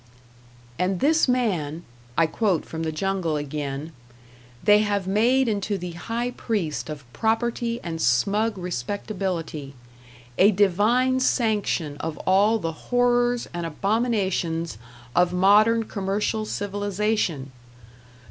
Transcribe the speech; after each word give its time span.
"And 0.79 0.99
this 0.99 1.27
man" 1.27 1.83
I 2.17 2.25
quote 2.25 2.65
from 2.65 2.81
"The 2.81 2.91
Jungle" 2.91 3.35
again 3.37 3.91
"they 4.63 4.79
have 4.79 5.05
made 5.05 5.47
into 5.47 5.77
the 5.77 5.91
high 5.91 6.31
priest 6.31 6.89
of 6.89 7.05
property 7.13 7.79
and 7.83 8.01
smug 8.01 8.57
respectability, 8.57 9.75
a 10.39 10.49
divine 10.49 11.19
sanction 11.19 11.97
of 11.97 12.17
all 12.25 12.57
the 12.57 12.71
horrors 12.89 13.47
and 13.53 13.63
abominations 13.63 14.79
of 15.15 15.33
modern 15.33 15.83
commercial 15.83 16.47
civilization! 16.47 17.51